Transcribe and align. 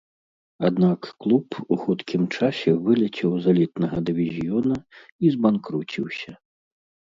Аднак 0.69 0.99
клуб 1.25 1.47
у 1.75 1.77
хуткім 1.83 2.23
часе 2.35 2.69
вылецеў 2.89 3.37
з 3.45 3.53
элітнага 3.55 3.97
дывізіёна 4.09 4.75
і 5.05 5.25
збанкруціўся. 5.37 6.31